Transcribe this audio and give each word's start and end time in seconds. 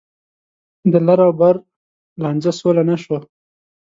د 0.91 0.93
لر 1.07 1.19
او 1.27 1.31
بر 1.39 1.55
لانجه 2.21 2.51
سوله 2.59 2.83
نه 2.89 2.95
شوه. 3.03 3.19